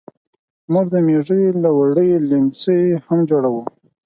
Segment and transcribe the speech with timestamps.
[0.73, 3.63] موږ د مېږو له وړیو لیمڅي هم جوړوو.